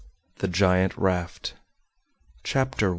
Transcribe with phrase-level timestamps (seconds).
[0.37, 1.53] THE GIANT RAFT
[2.43, 2.89] CHAPTER I.